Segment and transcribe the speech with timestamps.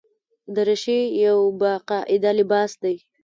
[0.55, 2.95] دریشي یو باقاعده لباس دی.